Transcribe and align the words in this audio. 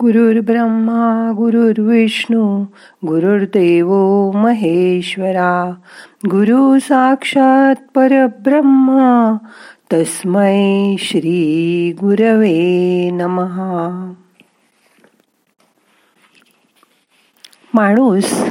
गुरुर्ब्रह्मा 0.00 1.32
गुरुर्विष्णू 1.36 2.64
गुरुर्देव 3.06 3.88
महेश्वरा. 4.30 5.74
गुरु 6.26 6.78
साक्षात 6.78 7.74
परब्रह्मा 7.94 9.36
तस्मै 9.92 10.96
श्री 10.98 11.92
गुरवे 12.00 13.10
नमहा 13.10 14.12
माणूस 17.74 18.44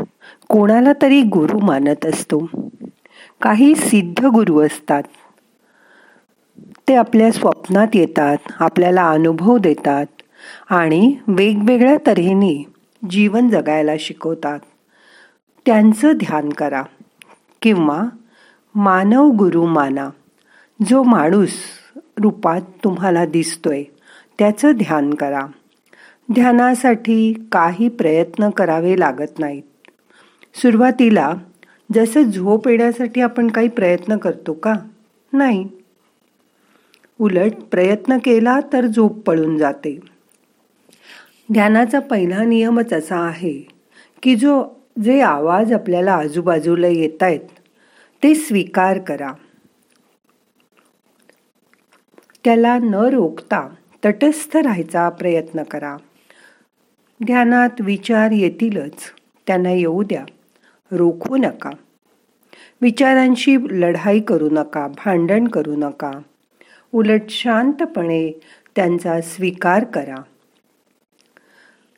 कोणाला 0.49 0.91
तरी 1.01 1.21
गुरु 1.21 1.59
मानत 1.59 2.05
असतो. 2.05 2.49
काही 3.41 3.75
सिद्ध 3.75 4.25
गुरु 4.25 4.59
असतात. 4.59 5.03
ते 6.87 6.95
आपल्या 6.95 7.31
स्वप्नात 7.31 7.87
येतात 7.93 8.37
आपल्याला 8.59 9.09
अनुभव 9.09 9.57
देतात. 9.57 10.14
आणि 10.69 11.15
वेगवेगळ्या 11.27 11.97
तऱ्हेने 12.07 12.65
जीवन 13.09 13.49
जगायला 13.49 13.91
शिकवतात. 13.99 14.59
त्यांचं 15.65 16.11
ध्यान 16.11 16.49
करा 16.49 16.83
किंवा 17.61 18.03
मानव 18.75 19.29
गुरु 19.29 19.65
माना. 19.65 20.09
जो 20.89 21.03
माणूस 21.03 21.51
रूपात 21.95 22.61
तुम्हाला 22.83 23.25
दिसतोय 23.25 23.83
त्याचं 24.39 24.71
ध्यान 24.71 25.13
करा. 25.13 25.45
ध्यानासाठी 26.33 27.47
काही 27.51 27.89
प्रयत्न 27.89 28.49
करावे 28.49 28.99
लागत 28.99 29.39
नाहीत. 29.39 29.63
सुरुवातीला 30.55 31.33
जसं 31.93 32.23
झोप 32.23 32.67
येण्यासाठी 32.67 33.21
आपण 33.21 33.47
काही 33.47 33.67
प्रयत्न 33.67 34.17
करतो 34.17 34.53
का? 34.53 34.73
नाही. 35.33 35.69
उलट 37.19 37.51
प्रयत्न 37.71 38.17
केला 38.17 38.59
तर 38.73 38.85
झोप 38.85 39.19
पळून 39.19 39.57
जाते. 39.57 39.99
ध्यानाचा 41.53 41.99
पहिला 41.99 42.43
नियमच 42.43 42.93
असा 42.93 43.17
आहे 43.17 43.67
की 44.23 44.35
जो 44.35 44.65
जे 45.03 45.21
आवाज 45.21 45.73
आपल्याला 45.73 46.13
आजूबाजूला 46.13 46.87
येत 46.87 47.23
आहेत 47.23 47.39
ते 48.23 48.35
स्वीकार 48.35 48.99
करा. 48.99 49.31
त्याला 52.43 52.77
न 52.77 52.93
रोखता 52.93 53.69
तटस्थ 54.05 54.57
राहायचा 54.57 55.09
प्रयत्न 55.09 55.63
करा. 55.63 55.97
ध्यानात 57.25 57.69
विचार 57.79 58.31
येतीलच 58.31 58.95
त्यांना 59.47 59.71
येऊ 59.71 60.03
द्या. 60.03 60.25
रोखू 60.91 61.37
नका. 61.37 61.69
विचारांशी 62.81 63.57
लढाई 63.81 64.19
करू 64.19 64.49
नका 64.51 64.87
भांडण 64.87 65.47
करू 65.47 65.75
नका. 65.77 66.11
उलट 66.93 67.21
शांतपणे 67.29 68.39
त्यांचा 68.75 69.21
स्वीकार 69.21 69.83
करा. 69.83 70.21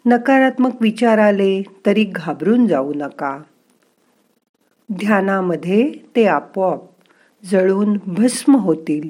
नकारात्मक 0.07 0.81
विचार 0.81 1.17
आले 1.17 1.63
तरी 1.85 2.03
घाबरून 2.03 2.67
जाऊ 2.67 2.93
नका. 2.95 3.41
ध्यानामध्ये 4.93 5.91
ते 6.15 6.25
आपोआप 6.25 6.81
जळून 7.45 7.97
भस्म 8.07 8.55
होतील. 8.55 9.09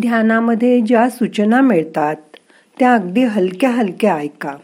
ध्यानामध्ये 0.00 0.80
ज्या 0.80 1.10
सूचना 1.10 1.60
मिळतात 1.60 2.16
त्या 2.78 2.94
अगदी 2.94 3.24
हलक्या 3.24 3.70
हलक्या 3.70 4.14
ऐका. 4.14 4.56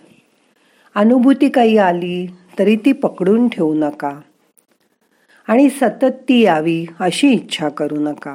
अनुभूती 0.94 1.48
काही 1.48 1.78
आली 1.78 2.26
तरी 2.58 2.76
ती 2.76 2.92
पकडून 2.92 3.48
ठेवू 3.48 3.74
नका. 3.74 4.20
आणि 5.46 5.70
सतत 5.70 6.12
ती 6.28 6.40
यावी 6.40 6.86
अशी 7.00 7.28
इच्छा 7.28 7.68
करू 7.68 7.96
नका. 7.96 8.32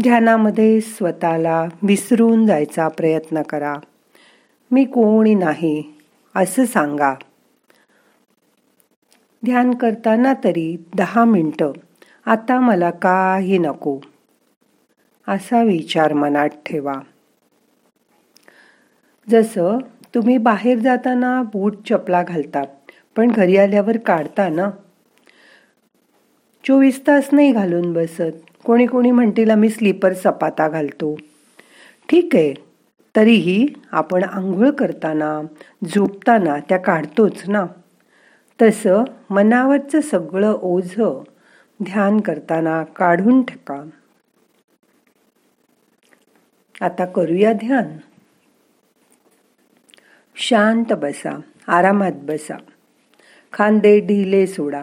ध्यानामध्ये 0.00 0.80
स्वतःला 0.80 1.64
विसरून 1.82 2.46
जायचा 2.46 2.88
प्रयत्न 2.88 3.42
करा. 3.42 3.74
मी 4.70 4.84
कोणी 4.84 5.34
नाही 5.34 5.82
असं 6.34 6.64
सांगा. 6.64 7.14
ध्यान 9.44 9.74
करताना 9.74 10.34
तरी 10.44 10.76
दहा 10.94 11.24
मिनटं 11.24 11.72
आता 12.26 12.60
मला 12.60 12.90
काही 12.90 13.58
नको. 13.58 13.98
असा 15.28 15.62
विचार 15.62 16.12
मनात 16.12 16.48
ठेवा. 16.66 16.94
जसं 19.30 19.78
तुम्ही 20.14 20.38
बाहेर 20.38 20.78
जाताना 20.78 21.42
बूट 21.42 21.76
चपला 21.88 22.22
घालता 22.22 22.62
पण 23.16 23.30
घरी 23.30 23.56
आल्यावर 23.56 23.96
काढता 23.96 24.48
ना? 24.48 24.70
चोवीस 26.64 27.06
तास 27.06 27.28
नाही 27.32 27.52
घालून 27.52 27.92
बसत. 27.92 28.51
कोणी 28.64 28.86
कोणी 28.86 29.10
म्हणतील 29.10 29.50
आम्ही 29.50 29.68
स्लीपर 29.68 30.12
सपाता 30.12 30.68
घालतो. 30.68 31.16
ठीक 32.08 32.36
आहे 32.36 32.54
तरीही 33.16 33.66
आपण 33.92 34.24
आंघोळ 34.24 34.70
करताना 34.70 35.42
झोपताना 35.84 36.56
त्या 36.68 36.78
काढतोच 36.78 37.48
ना. 37.48 37.66
तसं 38.62 39.04
मनावरचं 39.30 40.00
सगळं 40.00 40.58
ओझ 40.62 40.90
ध्यान 41.82 42.20
करताना 42.20 42.84
काढून 42.84 43.42
ठेका. 43.42 43.84
आता 46.80 47.04
करूया 47.04 47.52
ध्यान. 47.52 47.96
शांत 50.36 50.92
बसा 50.92 51.40
आरामात 51.66 52.12
बसा. 52.14 52.56
खांदे 53.52 54.00
ढिले 54.00 54.46
सोडा. 54.46 54.82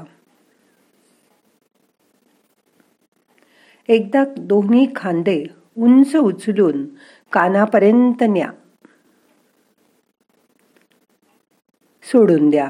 एकदा 3.89 4.23
दोन्ही 4.37 4.87
खांदे 4.95 5.45
उंच 5.77 6.15
उचलून 6.15 6.85
कानापर्यंत 7.31 8.23
न्या. 8.23 8.51
सोडून 12.03 12.49
द्या. 12.49 12.67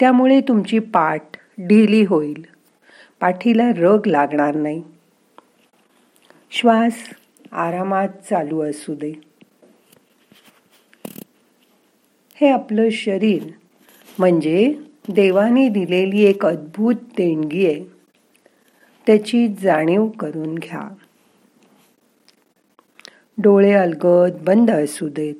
त्यामुळे 0.00 0.40
तुमची 0.40 0.78
पाठ 0.78 1.22
ढिली 1.60 2.04
होईल. 2.04 2.46
पाठीला 3.20 3.70
रग 3.76 4.06
लागणार 4.06 4.54
नाही. 4.54 4.82
श्वास 6.50 6.92
आरामात 7.52 8.08
चालू 8.08 8.60
असू 8.60 8.94
दे. 8.94 9.12
हे 12.34 12.48
आपलं 12.48 12.88
शरीर 12.90 13.42
म्हणजे 14.18 14.74
देवाने 15.08 15.68
दिलेली 15.68 16.22
एक 16.22 16.46
अद्भुत 16.46 16.94
देणगी 16.94 17.66
आहे. 17.66 17.91
त्याची 19.06 19.48
जाणीव 19.48 20.06
करून 20.06 20.54
घ्या. 20.54 20.88
डोळे 23.38 23.72
अलगद 23.72 24.32
बंद 24.42 24.70
असू 24.70 25.08
देत. 25.08 25.34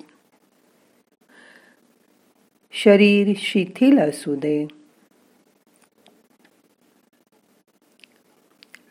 शरीर 2.72 3.32
शिथिल 3.36 3.98
असू 3.98 4.34
दे. 4.34 4.66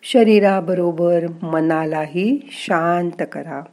शरीराबरोबर 0.04 1.28
मनालाही 1.42 2.48
शांत 2.52 3.24
करा. 3.32 3.64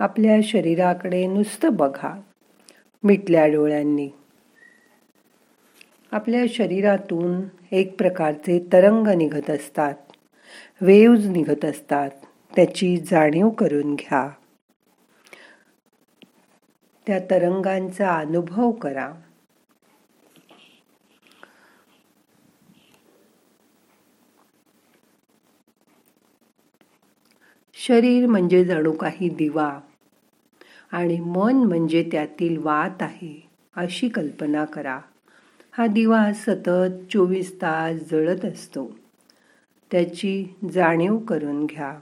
आपल्या 0.00 0.36
शरीराकडे 0.42 1.26
नुसतं 1.26 1.68
बघा. 1.72 2.20
मिटल्या 3.02 3.46
डोळ्यांनी. 3.46 4.08
आपल्या 6.12 6.44
शरीरातून 6.48 7.42
एक 7.70 7.98
प्रकारचे 7.98 8.66
तरंग 8.72 9.06
निघत 9.06 9.50
असतात. 9.50 9.94
वेव्ज 10.80 11.26
निघत 11.26 11.64
असतात. 11.64 12.10
त्याची 12.56 12.96
जाणीव 12.96 13.48
करून 13.48 13.94
घ्या. 13.94 14.30
त्या 17.06 17.18
तरंगांचा 17.18 18.14
अनुभव 18.14 18.70
करा. 18.70 19.12
शरीर 27.74 28.26
म्हणजे 28.26 28.64
जणू 28.64 28.92
काही 28.92 29.28
दिवा. 29.28 29.80
आणि 30.92 31.20
मन 31.20 31.54
म्हणजे 31.54 32.08
त्यातील 32.12 32.58
वात 32.58 33.02
आहे 33.02 33.48
अशी 33.76 34.08
कल्पना 34.08 34.64
करा. 34.64 35.00
हा 35.72 35.86
दिवा 35.86 36.32
सतत 36.32 37.12
चोवीस 37.12 37.56
तास 37.62 38.10
जळत 38.10 38.44
असतो. 38.44 38.98
त्याची 39.90 40.54
जाणीव 40.72 41.18
करून 41.18 41.66
घ्या. 41.66 42.00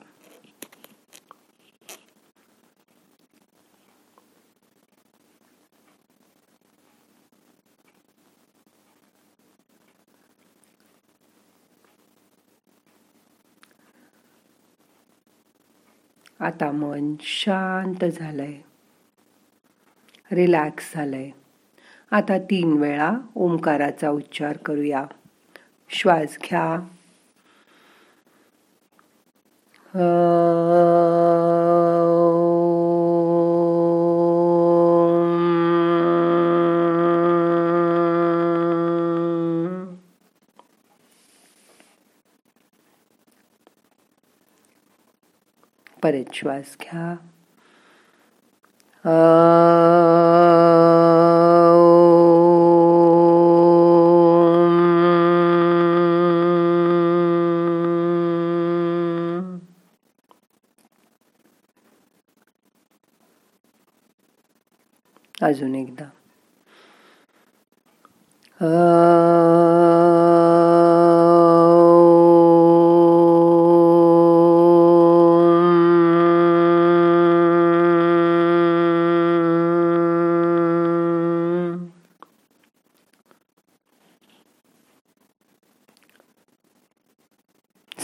आता 16.41 16.71
मन 16.73 17.15
शांत 17.21 18.05
झालंय. 18.05 18.68
रिलॅक्स 20.33 20.95
झालंय. 20.95 21.31
आता 22.11 22.39
तीन 22.39 22.81
वेळा 22.81 23.13
ओंकाराचा 23.35 24.11
उच्चार 24.11 24.57
करूया. 24.57 25.05
श्वास 25.91 26.39
घ्या. 26.45 26.87
परत 46.03 46.35
श्वास 46.35 46.77
घ्या. 46.81 47.17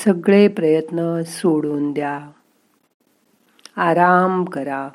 सगळे 0.05 0.49
प्रयत्न 0.49 1.23
सोडून 1.23 1.93
द्या. 1.93 2.31
आराम 3.77 4.45
करा. 4.45 4.89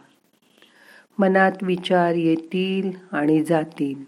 मनात 1.20 1.52
विचार 1.62 2.14
येतील 2.14 2.92
आणि 3.12 3.44
जातील. 3.44 4.04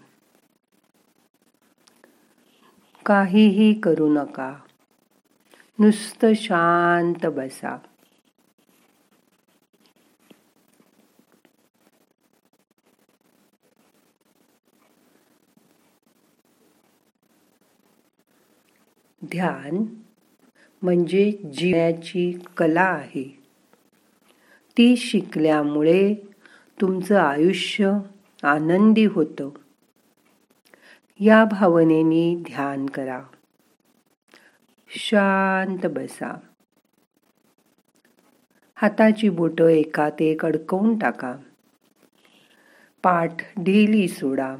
काहीही 3.06 3.80
करू 3.80 4.14
नका. 4.14 4.54
नुसतं 5.78 6.32
शांत 6.34 7.26
बसा. 7.26 7.78
ध्यान 19.24 19.84
म्हणजे 20.82 21.30
जिण्याची 21.30 22.38
कला 22.56 22.82
आहे. 22.82 23.42
ती 24.78 24.96
शिकल्यामुळे 24.96 26.14
तुमचं 26.80 27.18
आयुष्य 27.18 27.98
आनंदी 28.42 29.04
होतं. 29.04 29.50
या 31.20 31.44
भावनेनी 31.44 32.36
ध्यान 32.36 32.86
करा. 32.86 33.22
शांत 34.88 35.86
बसा. 35.86 36.36
हाताची 38.74 39.28
बोटं 39.28 39.66
एकात 39.66 40.22
एक 40.22 40.46
अडकवून 40.46 40.98
टाका. 40.98 41.36
पाठ 43.02 43.60
ढिली 43.60 44.08
सोडा. 44.08 44.56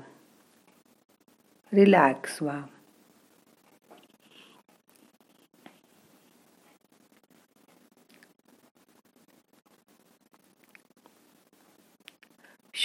रिलॅक्स 1.73 2.43
व्हा. 2.43 2.63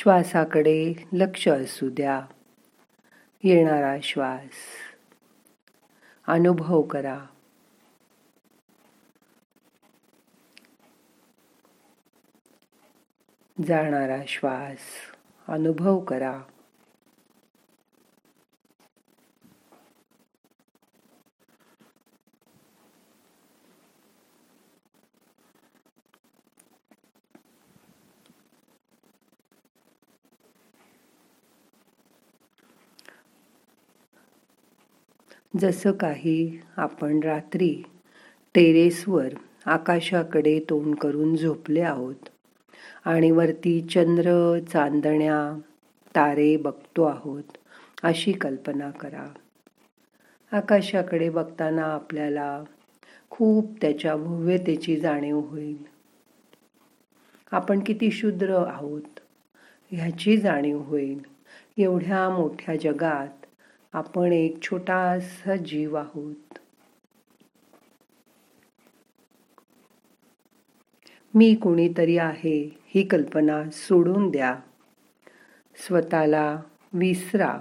श्वासाकडे 0.08 1.08
लक्ष 1.14 1.48
असू 1.48 1.90
द्या. 1.90 2.26
येणारा 3.44 3.98
श्वास. 4.04 4.50
अनुभव 6.28 6.82
करा. 6.82 7.26
जाणारा 13.68 14.22
श्वास. 14.28 14.80
अनुभव 15.48 16.00
करा. 16.00 16.42
जसं 35.54 35.92
काही 35.92 36.60
आपण 36.78 37.20
रात्री 37.24 37.84
टेरेसवर 38.56 39.34
आकाशाकडे 39.66 40.60
तोंड 40.70 40.96
करून 40.96 41.36
झोपले 41.36 41.82
आहोत 41.82 42.30
आणि 43.06 43.32
वरती 43.32 43.82
चंद्र 43.82 44.60
चांदण्या 44.60 45.60
तारे 46.16 46.58
बघतो 46.58 47.04
आहोत 47.04 47.58
अशी 48.04 48.32
कल्पना 48.32 48.90
करा. 48.90 49.28
आकाशाकडे 50.52 51.30
बघताना 51.30 51.84
आपल्याला 51.84 52.64
खूप 53.30 53.72
त्याच्या 53.82 54.16
भव्यतेची 54.16 54.96
जाणीव 54.96 55.40
होईल. 55.40 55.84
आपण 57.52 57.80
किती 57.80 58.12
शुद्र 58.12 58.56
आहोत 58.56 59.20
ह्याची 59.92 60.38
जाणीव 60.38 60.78
होईल. 60.78 61.20
एवढ्या 61.78 62.30
मोठ्या 62.30 62.76
जगात 62.76 63.37
आपण 63.98 64.34
एक 64.34 64.62
छोटासा 64.62 65.56
जीव 65.56 65.96
आहोत. 65.96 66.58
मी 71.34 71.56
कोणीतरी 71.56 72.18
आहे 72.18 72.80
ही 72.88 73.04
कल्पना 73.04 73.70
सोडून 73.70 74.30
द्या. 74.30 74.56
स्वतःला 75.76 76.62
विसरा. 76.94 77.60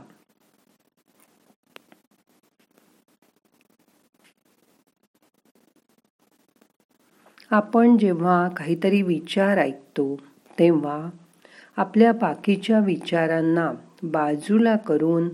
आपण 7.51 7.99
जेव्हा 7.99 8.49
काहीतरी 8.49 9.03
विचार 9.03 9.59
ऐकतो 9.59 10.17
तेव्हा 10.59 11.11
आपल्या 11.77 12.13
बाकीच्या 12.13 12.79
विचारांना 12.79 13.73
बाजूला 14.03 14.77
करून 14.77 15.29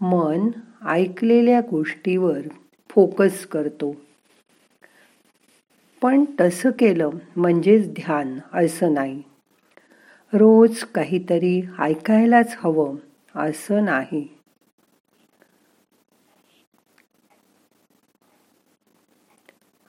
मन 0.00 0.48
ऐकलेल्या 0.86 1.60
गोष्टीवर 1.60 2.40
फोकस 2.90 3.46
करतो. 3.46 3.96
पण 6.02 6.24
तसं 6.40 6.70
केलं 6.70 7.10
म्हणजेच 7.36 7.88
ध्यान 7.88 8.38
असं 8.52 8.94
नाही. 8.94 9.22
रोज 10.32 10.84
काहीतरी 10.84 11.62
ऐकायलाच 11.78 12.56
हवं 12.58 12.96
असं 13.34 13.84
नाही. 13.84 14.28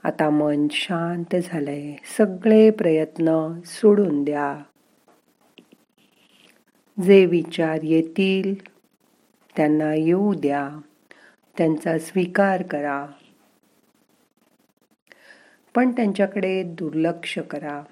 आता 0.04 0.30
मन 0.30 0.68
शांत 0.72 1.36
झालंय. 1.36 1.96
सगळे 2.18 2.70
प्रयत्न 2.70 3.60
सोडून 3.66 4.24
द्या. 4.24 4.64
जे 7.04 7.26
विचार 7.26 7.80
येतील 7.84 8.77
त्यांना 9.58 9.94
येऊ 9.94 10.34
द्या. 10.34 10.70
त्यांचा 11.58 12.00
स्वीकार 12.00 12.62
करा. 12.62 13.06
पण 15.76 15.92
त्यांच्याकडे 15.92 16.64
दुर्लक्ष 16.64 17.40
करा. 17.40 17.84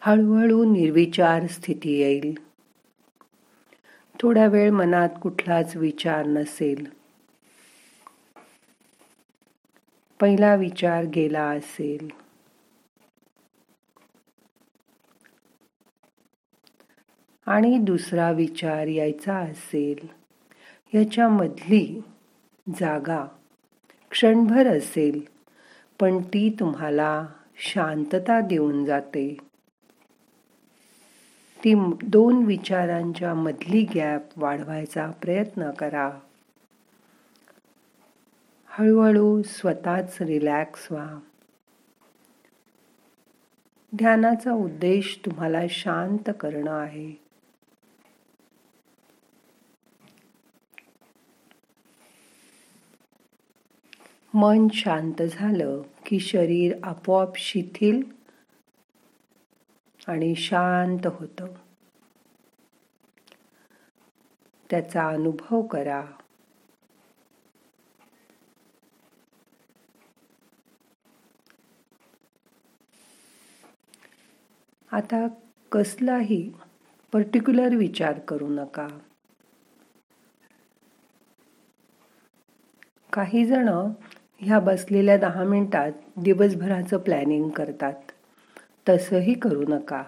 हळूहळू 0.00 0.64
निर्विचार 0.64 1.46
स्थिती 1.46 1.98
येईल. 1.98 2.34
थोड्या 4.22 4.46
वेळ 4.46 4.70
मनात 4.70 5.08
कुठलाच 5.22 5.76
विचार 5.76 6.26
नसेल. 6.26 6.97
पहिला 10.20 10.54
विचार 10.54 11.04
गेला 11.04 11.44
असेल. 11.44 12.08
आणि 17.46 17.78
दुसरा 17.78 18.30
विचार 18.30 18.86
यायचा 18.86 19.36
असेल. 19.36 20.08
याच्यामधली 20.94 22.02
जागा 22.68 23.26
क्षणभर 24.10 24.66
असेल 24.66 25.20
पण 26.00 26.18
ती 26.18 26.56
तुम्हाला 26.60 27.26
शांतता 27.56 28.40
देऊन 28.40 28.84
जाते. 28.84 29.36
ती 31.64 31.74
दोन 32.02 32.44
विचारांच्या 32.44 33.34
मधली 33.34 33.86
गॅप 33.94 34.22
वाढवायचा 34.36 35.10
प्रयत्न 35.10 35.70
करा. 35.70 36.10
हळूहळू 38.78 39.42
स्वतःच 39.42 40.22
रिलॅक्स 40.22 40.92
व्हा. 40.92 41.18
ध्यानाचा 43.96 44.52
उद्देश 44.52 45.20
तुम्हाला 45.24 45.58
शांत 45.70 46.30
करणं 46.40 46.70
आहे. 46.70 47.12
मन 54.34 54.68
शांत 54.74 55.22
झालं 55.22 55.82
की 56.06 56.20
शरीर 56.20 56.76
आपोआप 56.82 57.36
शिथिल 57.36 58.02
आणि 60.08 60.34
शांत 60.34 61.06
होतं. 61.06 61.46
त्याचा 64.70 65.08
अनुभव 65.08 65.62
करा. 65.62 66.04
आता 74.98 75.28
कसलाही 75.72 76.52
पर्टिक्युलर 77.12 77.76
विचार 77.76 78.18
करू 78.18 78.48
नका. 78.48 78.88
काही 83.12 83.46
जण 83.46 83.68
ह्या 84.38 84.60
बसलेल्या 84.60 85.16
दहा 85.16 85.44
मिनिटात 85.44 85.92
दिवसभराचं 86.16 86.98
प्लॅनिंग 86.98 87.48
करतात. 87.48 87.92
तसंही 88.88 89.34
करू 89.34 89.64
नका. 89.68 90.02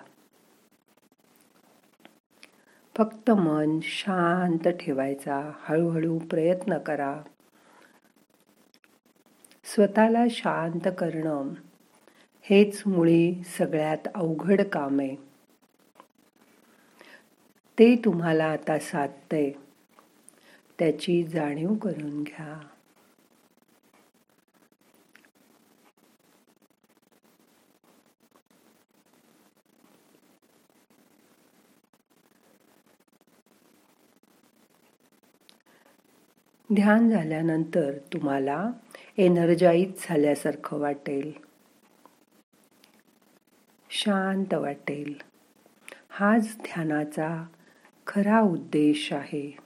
फक्त 2.97 3.31
मन 3.31 3.79
शांत 3.83 4.69
ठेवायचा. 4.69 5.53
हळूहळू 5.61 6.19
प्रयत्न 6.19 6.79
करा. 6.79 7.23
स्वतःला 9.65 10.25
शांत 10.31 10.89
करणं 10.99 11.49
हेच 12.51 12.83
मुळी 12.87 13.35
सगळ्यात 13.59 14.09
अवघड 14.15 14.63
काम. 14.63 15.01
आहे 15.01 15.15
ते 17.79 17.95
तुम्हाला 17.97 18.45
आता 18.45 18.79
साधतंय. 18.79 19.51
त्याची 20.79 21.23
जाणीव 21.25 21.75
करून 21.75 22.23
घ्या. 22.23 22.59
ध्यान 36.71 37.09
झाल्यानंतर 37.11 37.91
तुम्हाला 38.13 38.71
एनर्जाईज 39.19 39.93
झाल्यासारखं 40.09 40.79
वाटेल. 40.79 41.33
शांत 44.03 44.55
वाटेल. 44.55 45.15
हाच 46.11 46.57
ध्यानाचा 46.57 47.47
खरा 48.07 48.41
उद्देश 48.41 49.13
आहे. 49.13 49.57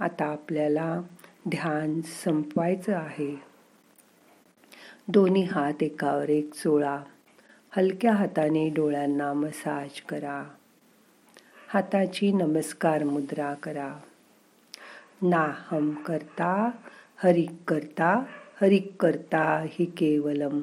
आता 0.00 0.24
आपल्याला 0.24 1.00
ध्यान 1.48 2.00
संपवायचं 2.00 2.94
आहे. 2.94 3.42
दोन्ही 5.08 5.42
हात 5.42 5.82
एकावर 5.82 6.28
एक 6.28 6.54
चोळा. 6.54 7.02
हलक्या 7.76 8.14
हाताने 8.14 8.68
डोळ्यांना 8.68 9.32
मसाज 9.32 10.00
करा. 10.00 10.44
हाताची 11.68 12.32
नमस्कार 12.32 13.04
मुद्रा 13.04 13.54
करा. 13.54 13.96
नाहम 15.22 15.90
करता 15.90 16.70
हरिक 17.16 17.50
करता 17.68 18.24
हरिक 18.60 18.92
करता 19.00 19.64
हि 19.68 19.84
केवलम 19.84 20.62